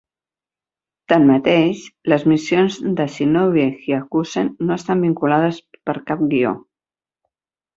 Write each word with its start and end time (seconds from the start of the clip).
Tanmateix, 1.11 1.83
les 2.13 2.25
missions 2.31 2.79
de 3.01 3.07
"Shinobi 3.17 3.67
Hyakusen" 3.83 4.49
no 4.69 4.79
estan 4.81 5.05
vinculades 5.09 5.61
per 5.91 5.99
cap 6.11 6.25
guió. 6.33 6.57